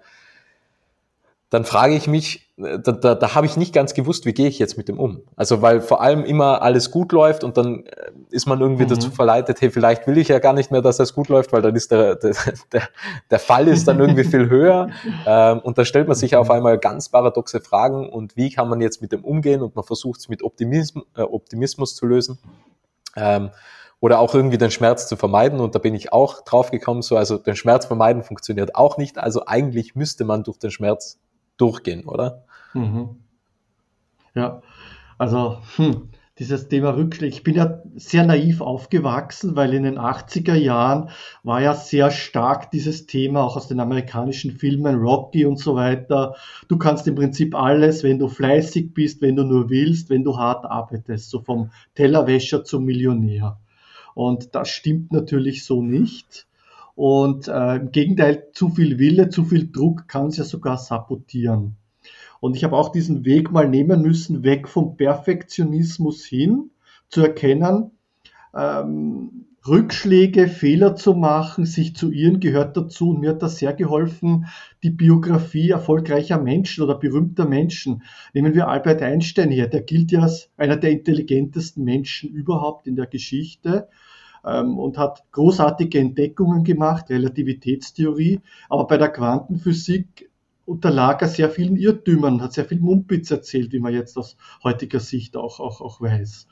[1.51, 4.59] dann frage ich mich, da, da, da habe ich nicht ganz gewusst, wie gehe ich
[4.59, 5.23] jetzt mit dem um.
[5.37, 8.89] Also weil vor allem immer alles gut läuft und dann äh, ist man irgendwie mhm.
[8.89, 11.63] dazu verleitet, hey, vielleicht will ich ja gar nicht mehr, dass das gut läuft, weil
[11.63, 12.35] dann ist der, der,
[12.73, 12.89] der,
[13.31, 14.91] der Fall ist dann irgendwie viel höher.
[15.29, 18.81] Ähm, und da stellt man sich auf einmal ganz paradoxe Fragen und wie kann man
[18.81, 22.39] jetzt mit dem umgehen und man versucht es mit Optimismus, äh, Optimismus zu lösen.
[23.17, 23.51] Ähm,
[24.01, 25.59] oder auch irgendwie den Schmerz zu vermeiden.
[25.59, 29.19] Und da bin ich auch drauf gekommen, so, also den Schmerz vermeiden funktioniert auch nicht.
[29.19, 31.19] Also eigentlich müsste man durch den Schmerz
[31.57, 32.45] durchgehen, oder?
[32.75, 33.17] Mhm.
[34.35, 34.63] Ja,
[35.19, 37.35] also hm, dieses Thema Rückschläge.
[37.35, 41.09] Ich bin ja sehr naiv aufgewachsen, weil in den 80er Jahren
[41.43, 46.35] war ja sehr stark dieses Thema, auch aus den amerikanischen Filmen, Rocky und so weiter.
[46.69, 50.37] Du kannst im Prinzip alles, wenn du fleißig bist, wenn du nur willst, wenn du
[50.37, 53.59] hart arbeitest, so vom Tellerwäscher zum Millionär.
[54.15, 56.46] Und das stimmt natürlich so nicht.
[56.97, 61.77] Und äh, im Gegenteil, zu viel Wille, zu viel Druck kann es ja sogar sabotieren.
[62.41, 66.71] Und ich habe auch diesen Weg mal nehmen müssen, weg vom Perfektionismus hin,
[67.09, 67.91] zu erkennen,
[68.55, 73.11] ähm, Rückschläge, Fehler zu machen, sich zu irren, gehört dazu.
[73.11, 74.47] Und mir hat das sehr geholfen,
[74.83, 78.05] die Biografie erfolgreicher Menschen oder berühmter Menschen.
[78.33, 82.97] Nehmen wir Albert Einstein her, der gilt ja als einer der intelligentesten Menschen überhaupt in
[82.97, 83.89] der Geschichte
[84.47, 90.31] und hat großartige Entdeckungen gemacht, Relativitätstheorie, aber bei der Quantenphysik
[90.65, 95.01] unterlag er sehr vielen Irrtümern, hat sehr viel Mumpitz erzählt, wie man jetzt aus heutiger
[95.01, 96.47] Sicht auch, auch, auch weiß.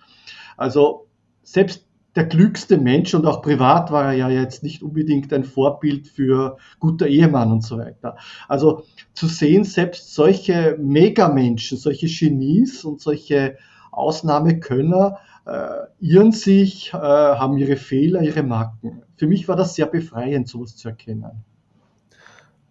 [0.57, 1.09] Also
[1.43, 6.07] selbst der klügste Mensch und auch privat war er ja jetzt nicht unbedingt ein Vorbild
[6.07, 8.17] für guter Ehemann und so weiter.
[8.49, 13.57] Also zu sehen, selbst solche Megamenschen, solche Genies und solche
[13.91, 19.03] Ausnahmekönner äh, irren sich, äh, haben ihre Fehler, ihre Macken.
[19.17, 21.45] Für mich war das sehr befreiend, sowas zu erkennen.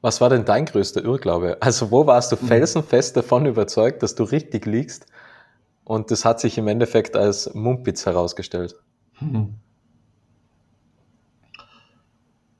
[0.01, 1.57] Was war denn dein größter Irrglaube?
[1.62, 2.47] Also wo warst du hm.
[2.47, 5.05] felsenfest davon überzeugt, dass du richtig liegst?
[5.86, 8.75] Und das hat sich im Endeffekt als Mumpitz herausgestellt.
[9.13, 9.55] Hm.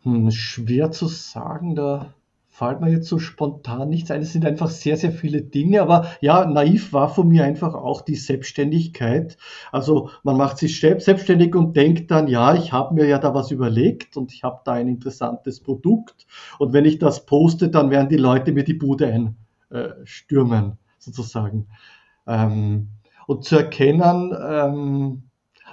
[0.04, 2.13] Hm, schwer zu sagen, da
[2.54, 4.22] fällt mir jetzt so spontan nichts ein.
[4.22, 5.82] Es sind einfach sehr, sehr viele Dinge.
[5.82, 9.38] Aber ja, naiv war von mir einfach auch die Selbstständigkeit.
[9.72, 13.50] Also man macht sich selbstständig und denkt dann, ja, ich habe mir ja da was
[13.50, 16.28] überlegt und ich habe da ein interessantes Produkt.
[16.60, 19.08] Und wenn ich das poste, dann werden die Leute mir die Bude
[19.72, 21.66] einstürmen, sozusagen.
[22.28, 22.89] Ähm,
[23.26, 25.24] und zu erkennen, ähm,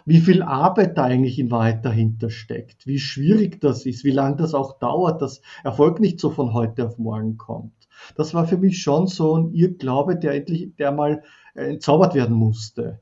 [0.04, 4.36] wie viel Arbeit da eigentlich in Wahrheit dahinter steckt, wie schwierig das ist, wie lange
[4.36, 7.72] das auch dauert, dass Erfolg nicht so von heute auf morgen kommt.
[8.16, 11.22] Das war für mich schon so ein Irrglaube, der endlich, der mal
[11.54, 13.00] entzaubert werden musste.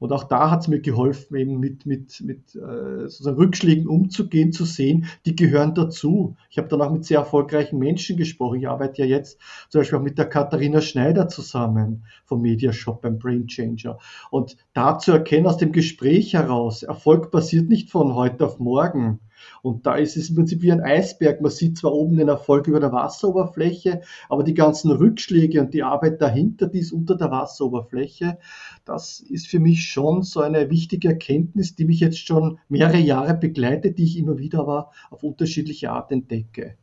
[0.00, 4.50] Und auch da hat es mir geholfen, eben mit, mit, mit äh, sozusagen Rückschlägen umzugehen,
[4.50, 6.36] zu sehen, die gehören dazu.
[6.48, 8.60] Ich habe dann auch mit sehr erfolgreichen Menschen gesprochen.
[8.60, 13.18] Ich arbeite ja jetzt zum Beispiel auch mit der Katharina Schneider zusammen vom Mediashop beim
[13.18, 13.98] Brain Changer.
[14.30, 19.20] Und da zu erkennen aus dem Gespräch heraus, Erfolg passiert nicht von heute auf morgen,
[19.62, 21.40] und da ist es im Prinzip wie ein Eisberg.
[21.40, 25.82] Man sieht zwar oben den Erfolg über der Wasseroberfläche, aber die ganzen Rückschläge und die
[25.82, 28.38] Arbeit dahinter, die ist unter der Wasseroberfläche,
[28.84, 33.34] das ist für mich schon so eine wichtige Erkenntnis, die mich jetzt schon mehrere Jahre
[33.34, 36.76] begleitet, die ich immer wieder aber auf unterschiedliche Art entdecke.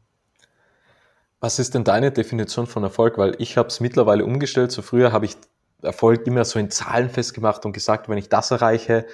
[1.39, 3.17] Was ist denn deine Definition von Erfolg?
[3.17, 4.71] Weil ich habe es mittlerweile umgestellt.
[4.71, 5.35] So früher habe ich
[5.83, 9.05] Erfolg immer so in Zahlen festgemacht und gesagt, wenn ich das erreiche,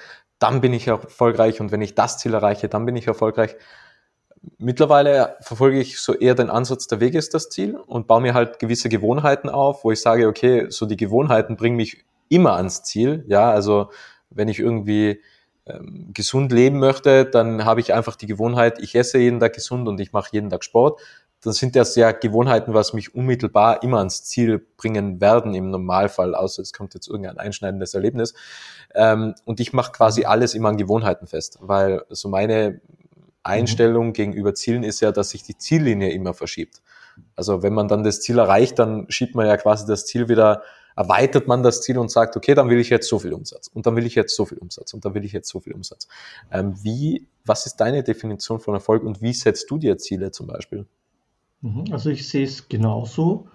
[0.43, 3.55] dann bin ich erfolgreich und wenn ich das Ziel erreiche, dann bin ich erfolgreich.
[4.57, 8.33] Mittlerweile verfolge ich so eher den Ansatz, der Weg ist das Ziel und baue mir
[8.33, 12.83] halt gewisse Gewohnheiten auf, wo ich sage, okay, so die Gewohnheiten bringen mich immer ans
[12.83, 13.23] Ziel.
[13.29, 13.89] Ja, also
[14.31, 15.21] wenn ich irgendwie
[15.65, 19.87] ähm, gesund leben möchte, dann habe ich einfach die Gewohnheit, ich esse jeden Tag gesund
[19.87, 20.99] und ich mache jeden Tag Sport
[21.43, 26.35] dann sind das ja Gewohnheiten, was mich unmittelbar immer ans Ziel bringen werden im Normalfall,
[26.35, 28.33] außer es kommt jetzt irgendein einschneidendes Erlebnis.
[28.95, 32.79] Ähm, und ich mache quasi alles immer an Gewohnheiten fest, weil so meine
[33.43, 34.13] Einstellung mhm.
[34.13, 36.81] gegenüber Zielen ist ja, dass sich die Ziellinie immer verschiebt.
[37.35, 40.63] Also wenn man dann das Ziel erreicht, dann schiebt man ja quasi das Ziel wieder,
[40.95, 43.85] erweitert man das Ziel und sagt, okay, dann will ich jetzt so viel Umsatz und
[43.85, 46.07] dann will ich jetzt so viel Umsatz und dann will ich jetzt so viel Umsatz.
[46.51, 50.47] Ähm, wie, was ist deine Definition von Erfolg und wie setzt du dir Ziele zum
[50.47, 50.85] Beispiel?
[51.63, 51.85] Mhm.
[51.91, 53.47] Also ich sehe es genauso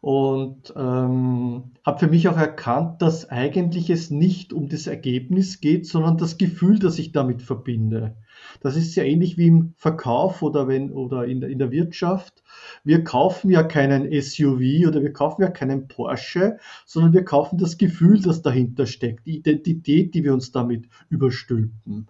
[0.00, 5.86] und ähm, habe für mich auch erkannt, dass eigentlich es nicht um das Ergebnis geht,
[5.86, 8.16] sondern das Gefühl, das ich damit verbinde.
[8.60, 12.44] Das ist ja ähnlich wie im Verkauf oder, wenn, oder in, in der Wirtschaft.
[12.84, 17.76] Wir kaufen ja keinen SUV oder wir kaufen ja keinen Porsche, sondern wir kaufen das
[17.76, 22.06] Gefühl, das dahinter steckt, die Identität, die wir uns damit überstülpen.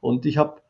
[0.00, 0.60] Und ich habe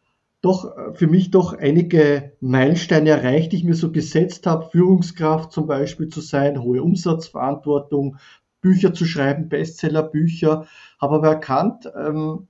[0.44, 5.52] doch äh, für mich doch einige Meilensteine erreicht, die ich mir so gesetzt habe, Führungskraft
[5.52, 8.18] zum Beispiel zu sein, hohe Umsatzverantwortung,
[8.60, 10.66] Bücher zu schreiben, Bestsellerbücher,
[11.00, 12.48] habe aber erkannt, ähm,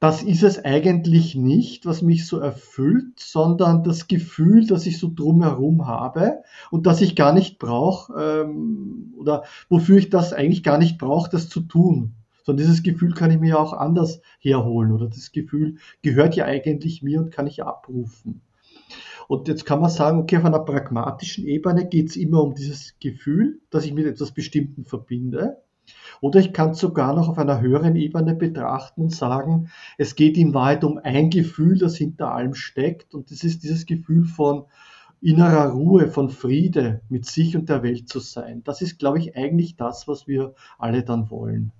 [0.00, 5.12] das ist es eigentlich nicht, was mich so erfüllt, sondern das Gefühl, das ich so
[5.14, 6.38] drumherum habe
[6.70, 11.30] und das ich gar nicht brauche ähm, oder wofür ich das eigentlich gar nicht brauche,
[11.30, 12.14] das zu tun
[12.50, 16.46] sondern dieses Gefühl kann ich mir ja auch anders herholen oder das Gefühl gehört ja
[16.46, 18.40] eigentlich mir und kann ich abrufen.
[19.28, 22.98] Und jetzt kann man sagen, okay, auf einer pragmatischen Ebene geht es immer um dieses
[22.98, 25.58] Gefühl, dass ich mit etwas Bestimmten verbinde.
[26.20, 30.36] Oder ich kann es sogar noch auf einer höheren Ebene betrachten und sagen, es geht
[30.36, 33.14] in Wahrheit um ein Gefühl, das hinter allem steckt.
[33.14, 34.64] Und das ist dieses Gefühl von
[35.20, 38.64] innerer Ruhe, von Friede mit sich und der Welt zu sein.
[38.64, 41.70] Das ist, glaube ich, eigentlich das, was wir alle dann wollen.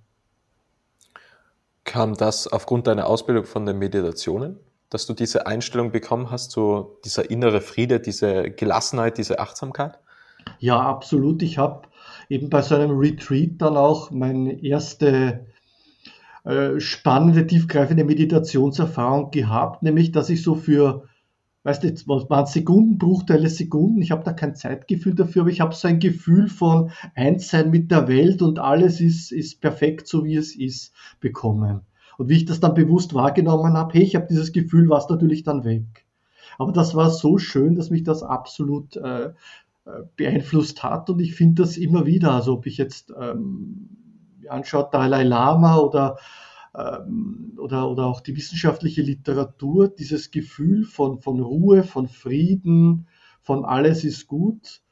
[1.91, 7.01] Kam das aufgrund deiner Ausbildung von den Meditationen, dass du diese Einstellung bekommen hast, so
[7.05, 9.99] dieser innere Friede, diese Gelassenheit, diese Achtsamkeit?
[10.61, 11.43] Ja, absolut.
[11.43, 11.89] Ich habe
[12.29, 15.47] eben bei so einem Retreat dann auch meine erste
[16.45, 21.09] äh, spannende, tiefgreifende Meditationserfahrung gehabt, nämlich dass ich so für,
[21.63, 25.61] weißt du, jetzt waren Sekunden, Bruchteile Sekunden, ich habe da kein Zeitgefühl dafür, aber ich
[25.61, 30.25] habe so ein Gefühl von Einssein mit der Welt und alles ist, ist perfekt, so
[30.25, 31.83] wie es ist, bekommen.
[32.19, 35.09] Und wie ich das dann bewusst wahrgenommen habe, hey, ich habe dieses Gefühl, war es
[35.09, 36.07] natürlich dann weg.
[36.59, 39.31] Aber das war so schön, dass mich das absolut äh,
[39.87, 43.89] äh, beeinflusst hat und ich finde das immer wieder, also ob ich jetzt ähm,
[44.49, 46.19] anschaut Dalai Lama oder,
[46.75, 53.09] ähm, oder, oder auch die wissenschaftliche Literatur, dieses Gefühl von, von Ruhe, von Frieden,
[53.43, 54.83] von alles ist gut,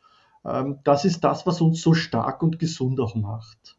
[0.44, 3.76] ähm, das ist das, was uns so stark und gesund auch macht.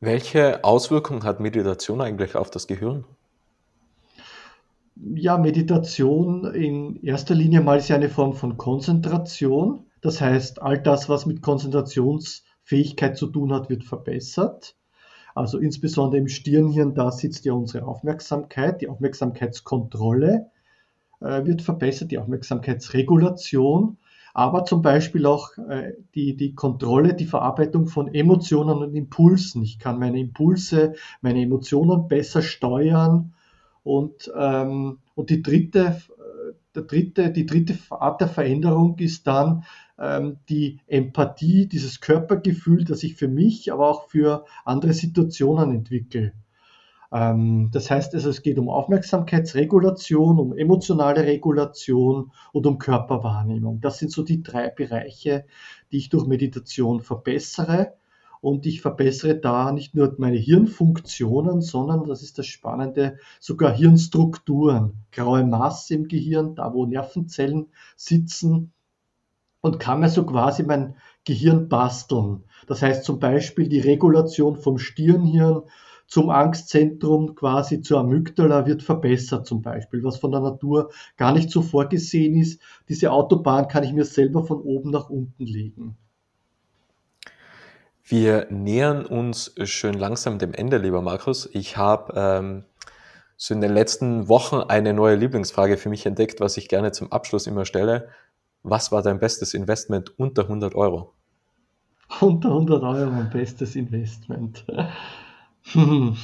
[0.00, 3.04] Welche Auswirkungen hat Meditation eigentlich auf das Gehirn?
[4.96, 9.86] Ja, Meditation in erster Linie mal ist ja eine Form von Konzentration.
[10.00, 14.74] Das heißt, all das, was mit Konzentrationsfähigkeit zu tun hat, wird verbessert.
[15.40, 20.50] Also insbesondere im Stirnhirn, da sitzt ja unsere Aufmerksamkeit, die Aufmerksamkeitskontrolle
[21.20, 23.96] äh, wird verbessert, die Aufmerksamkeitsregulation
[24.32, 29.62] aber zum Beispiel auch äh, die, die Kontrolle, die Verarbeitung von Emotionen und Impulsen.
[29.62, 33.32] Ich kann meine Impulse, meine Emotionen besser steuern.
[33.82, 39.64] Und, ähm, und die dritte, äh, der dritte, die dritte Art der Veränderung ist dann
[39.98, 46.32] ähm, die Empathie, dieses Körpergefühl, das ich für mich, aber auch für andere Situationen entwickle.
[47.12, 53.80] Ähm, das heißt also, es geht um Aufmerksamkeitsregulation, um emotionale Regulation und um Körperwahrnehmung.
[53.80, 55.44] Das sind so die drei Bereiche,
[55.90, 57.94] die ich durch Meditation verbessere.
[58.40, 65.04] Und ich verbessere da nicht nur meine Hirnfunktionen, sondern, das ist das Spannende, sogar Hirnstrukturen.
[65.12, 68.72] Graue Masse im Gehirn, da wo Nervenzellen sitzen
[69.60, 72.44] und kann mir so quasi mein Gehirn basteln.
[72.66, 75.62] Das heißt zum Beispiel die Regulation vom Stirnhirn
[76.06, 81.50] zum Angstzentrum quasi zur Amygdala wird verbessert zum Beispiel, was von der Natur gar nicht
[81.50, 82.60] so vorgesehen ist.
[82.88, 85.96] Diese Autobahn kann ich mir selber von oben nach unten legen.
[88.10, 91.48] Wir nähern uns schön langsam dem Ende, lieber Markus.
[91.52, 92.64] Ich habe ähm,
[93.36, 97.12] so in den letzten Wochen eine neue Lieblingsfrage für mich entdeckt, was ich gerne zum
[97.12, 98.08] Abschluss immer stelle.
[98.64, 101.14] Was war dein bestes Investment unter 100 Euro?
[102.18, 104.66] Unter 100 Euro mein bestes Investment.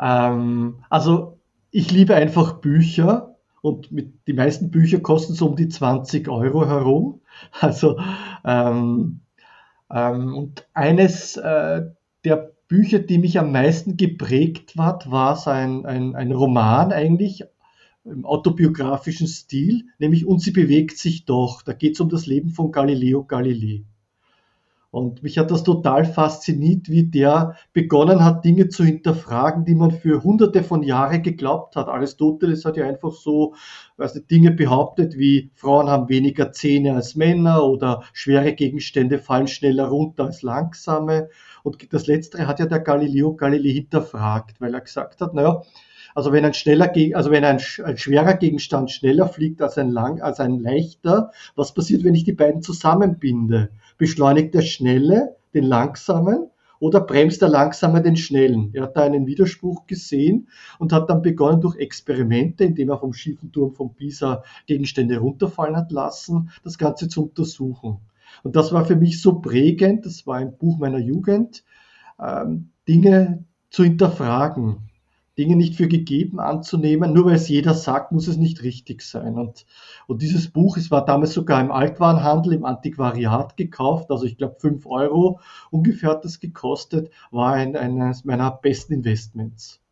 [0.00, 1.40] ähm, also
[1.72, 6.68] ich liebe einfach Bücher und mit, die meisten Bücher kosten so um die 20 Euro
[6.68, 7.20] herum.
[7.60, 7.98] Also
[8.44, 9.22] ähm,
[9.94, 11.82] ähm, und eines äh,
[12.24, 17.44] der Bücher, die mich am meisten geprägt hat, war so ein, ein, ein Roman eigentlich
[18.04, 21.62] im autobiografischen Stil, nämlich Und sie bewegt sich doch.
[21.62, 23.84] Da geht es um das Leben von Galileo Galilei.
[24.94, 29.90] Und mich hat das total fasziniert, wie der begonnen hat, Dinge zu hinterfragen, die man
[29.90, 31.88] für hunderte von Jahren geglaubt hat.
[31.88, 33.56] Aristoteles hat ja einfach so
[33.96, 39.48] weißt du, Dinge behauptet, wie Frauen haben weniger Zähne als Männer oder schwere Gegenstände fallen
[39.48, 41.28] schneller runter als langsame.
[41.64, 45.62] Und das Letztere hat ja der Galileo Galilei hinterfragt, weil er gesagt hat, naja,
[46.14, 50.22] also wenn ein schneller, also wenn ein, ein, schwerer Gegenstand schneller fliegt als ein lang,
[50.22, 53.70] als ein leichter, was passiert, wenn ich die beiden zusammenbinde?
[53.98, 58.70] Beschleunigt der Schnelle den Langsamen oder bremst der Langsame den Schnellen?
[58.74, 63.12] Er hat da einen Widerspruch gesehen und hat dann begonnen durch Experimente, indem er vom
[63.12, 67.98] schiefen Turm von Pisa Gegenstände runterfallen hat lassen, das Ganze zu untersuchen.
[68.42, 71.64] Und das war für mich so prägend, das war ein Buch meiner Jugend,
[72.20, 74.90] ähm, Dinge zu hinterfragen,
[75.36, 77.12] Dinge nicht für gegeben anzunehmen.
[77.12, 79.38] Nur weil es jeder sagt, muss es nicht richtig sein.
[79.38, 79.66] Und,
[80.06, 84.56] und dieses Buch, es war damals sogar im Altwarenhandel, im Antiquariat gekauft, also ich glaube
[84.58, 89.83] fünf Euro ungefähr hat das gekostet, war ein, eines meiner besten Investments.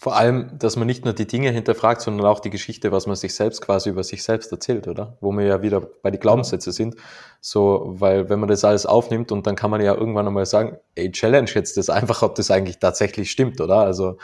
[0.00, 3.16] Vor allem, dass man nicht nur die Dinge hinterfragt, sondern auch die Geschichte, was man
[3.16, 5.18] sich selbst quasi über sich selbst erzählt, oder?
[5.20, 6.94] Wo wir ja wieder bei die Glaubenssätze sind.
[7.40, 10.76] So, weil wenn man das alles aufnimmt und dann kann man ja irgendwann einmal sagen,
[10.94, 13.78] ey, challenge jetzt das einfach, ob das eigentlich tatsächlich stimmt, oder?
[13.78, 14.18] Also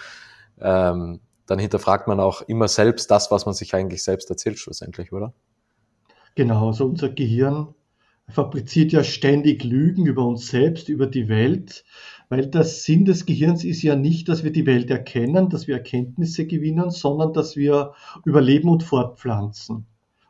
[0.60, 5.12] ähm, dann hinterfragt man auch immer selbst das, was man sich eigentlich selbst erzählt, schlussendlich,
[5.12, 5.34] oder?
[6.36, 7.74] Genau, also unser Gehirn
[8.28, 11.84] fabriziert ja ständig Lügen über uns selbst, über die Welt
[12.28, 15.76] weil der Sinn des Gehirns ist ja nicht, dass wir die Welt erkennen, dass wir
[15.76, 17.92] Erkenntnisse gewinnen, sondern dass wir
[18.24, 19.86] überleben und fortpflanzen.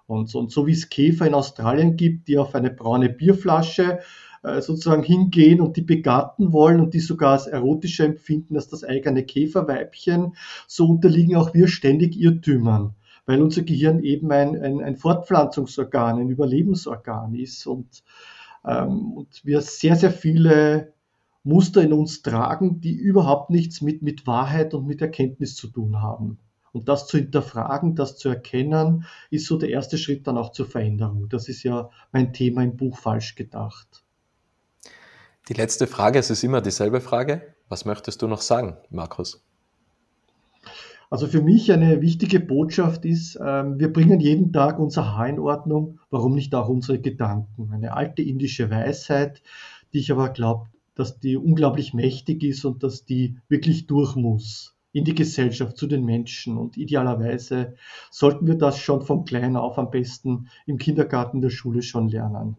[0.06, 4.00] Und, und so wie es Käfer in Australien gibt, die auf eine braune Bierflasche
[4.42, 8.84] äh, sozusagen hingehen und die begatten wollen und die sogar als erotischer empfinden als das
[8.84, 10.36] eigene Käferweibchen,
[10.66, 16.28] so unterliegen auch wir ständig Irrtümern, weil unser Gehirn eben ein, ein, ein Fortpflanzungsorgan, ein
[16.28, 18.02] Überlebensorgan ist und,
[18.66, 20.93] ähm, und wir sehr, sehr viele
[21.44, 26.00] Muster in uns tragen, die überhaupt nichts mit, mit Wahrheit und mit Erkenntnis zu tun
[26.00, 26.38] haben.
[26.72, 30.66] Und das zu hinterfragen, das zu erkennen, ist so der erste Schritt dann auch zur
[30.66, 31.28] Veränderung.
[31.28, 34.02] Das ist ja mein Thema im Buch falsch gedacht.
[35.48, 37.54] Die letzte Frage, es ist immer dieselbe Frage.
[37.68, 39.44] Was möchtest du noch sagen, Markus?
[41.10, 45.38] Also für mich eine wichtige Botschaft ist, ähm, wir bringen jeden Tag unser Haar in
[45.38, 47.70] Ordnung, warum nicht auch unsere Gedanken.
[47.72, 49.42] Eine alte indische Weisheit,
[49.92, 54.74] die ich aber glaube, dass die unglaublich mächtig ist und dass die wirklich durch muss
[54.92, 56.56] in die Gesellschaft, zu den Menschen.
[56.56, 57.74] Und idealerweise
[58.10, 62.56] sollten wir das schon von klein auf am besten im Kindergarten der Schule schon lernen.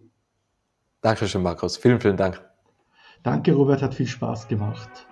[1.02, 1.78] Dankeschön, Markus.
[1.78, 2.44] Vielen, vielen Dank.
[3.24, 5.08] Danke, Robert, hat viel Spaß gemacht.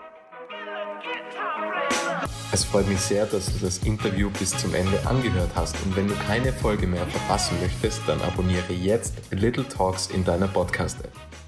[2.51, 6.07] Es freut mich sehr, dass du das Interview bis zum Ende angehört hast und wenn
[6.07, 11.42] du keine Folge mehr verpassen möchtest, dann abonniere jetzt Little Talks in deiner Podcast-App.